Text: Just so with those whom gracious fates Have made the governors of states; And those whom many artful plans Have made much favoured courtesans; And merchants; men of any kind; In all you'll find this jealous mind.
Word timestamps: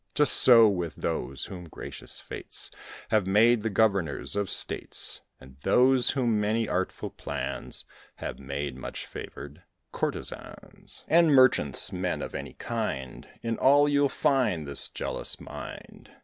Just 0.15 0.33
so 0.37 0.67
with 0.67 0.95
those 0.95 1.45
whom 1.45 1.69
gracious 1.69 2.19
fates 2.19 2.71
Have 3.09 3.27
made 3.27 3.61
the 3.61 3.69
governors 3.69 4.35
of 4.35 4.49
states; 4.49 5.21
And 5.39 5.57
those 5.61 6.09
whom 6.09 6.39
many 6.41 6.67
artful 6.67 7.11
plans 7.11 7.85
Have 8.15 8.39
made 8.39 8.75
much 8.75 9.05
favoured 9.05 9.61
courtesans; 9.91 11.03
And 11.07 11.35
merchants; 11.35 11.91
men 11.91 12.23
of 12.23 12.33
any 12.33 12.53
kind; 12.53 13.27
In 13.43 13.59
all 13.59 13.87
you'll 13.87 14.09
find 14.09 14.67
this 14.67 14.89
jealous 14.89 15.39
mind. 15.39 16.09